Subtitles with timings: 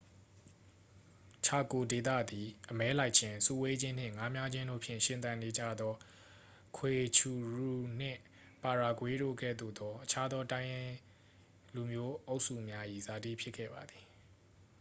[1.45, 5.93] ချာကို ဒေသသည် အမဲလိုက်ခြင်း စုဝေးခြင်းနှင့် ငါးမျှားခြင်းတို့ဖြင့် ရှင်သန်နေထိုင်ကြသော
[6.77, 8.19] ဂွေချူရူ နှင့်
[8.63, 10.93] ပါယာဂွေး တို့ကဲ့သို့သော အခြားသော တိုင်းရင်း
[11.75, 14.05] လူမျိုးအုပ်စုများ၏ဇာတိ ဖြစ်ခဲ့ပါသည်